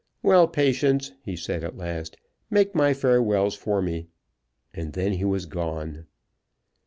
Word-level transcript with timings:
"Well, 0.23 0.47
Patience," 0.47 1.11
he 1.21 1.35
said 1.35 1.63
at 1.63 1.77
last, 1.77 2.17
"make 2.49 2.73
my 2.73 2.91
farewells 2.91 3.53
for 3.53 3.83
me." 3.83 4.07
And 4.73 4.93
then 4.93 5.13
he 5.13 5.25
was 5.25 5.45
gone. 5.45 6.07